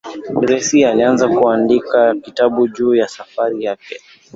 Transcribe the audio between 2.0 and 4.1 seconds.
kitabu juu ya safari yake